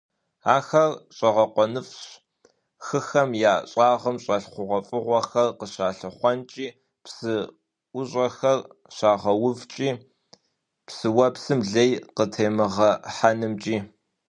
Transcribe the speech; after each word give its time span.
Ахэр 0.55 0.91
щIэгъэкъуэныфIщ 1.15 2.05
хыхэм 2.85 3.29
я 3.53 3.55
щIагъым 3.69 4.17
щIэлъ 4.23 4.49
хъугъуэфIыгъуэхэр 4.53 5.47
къыщалъыхъуэкIи, 5.59 6.69
псы 7.03 7.33
IущIэхэр 7.95 8.59
щагъэувкIи, 8.95 9.91
щIыуэпсым 10.95 11.59
лей 11.71 11.91
къытемыгъэхьэнымкIи. 12.15 13.79